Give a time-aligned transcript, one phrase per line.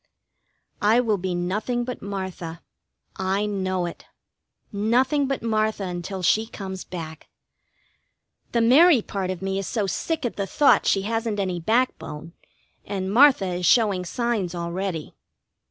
[0.81, 2.63] I will be nothing but Martha.
[3.17, 4.05] I know it.
[4.71, 7.29] Nothing but Martha until she comes back.
[8.51, 12.33] The Mary part of me is so sick at the thought she hasn't any backbone,
[12.83, 15.13] and Martha is showing signs already.